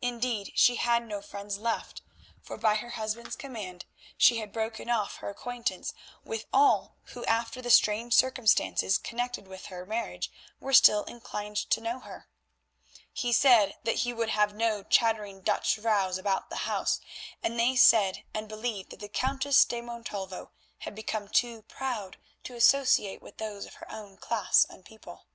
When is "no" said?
1.04-1.20, 14.54-14.84